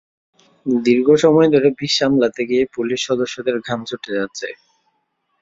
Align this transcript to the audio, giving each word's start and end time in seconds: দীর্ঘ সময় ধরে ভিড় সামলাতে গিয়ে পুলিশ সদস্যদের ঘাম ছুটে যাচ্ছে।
দীর্ঘ 0.81 1.07
সময় 1.23 1.49
ধরে 1.53 1.69
ভিড় 1.77 1.95
সামলাতে 1.97 2.41
গিয়ে 2.49 2.63
পুলিশ 2.75 2.99
সদস্যদের 3.09 3.55
ঘাম 3.67 3.79
ছুটে 3.85 4.11
যাচ্ছে। 4.17 4.47